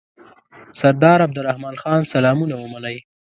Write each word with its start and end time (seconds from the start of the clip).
سردار 0.79 1.19
عبدالرحمن 1.27 1.75
خان 1.81 2.01
سلامونه 2.13 2.55
ومنئ. 2.57 2.97